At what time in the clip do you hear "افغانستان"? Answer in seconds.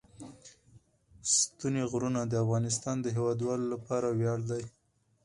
2.43-2.95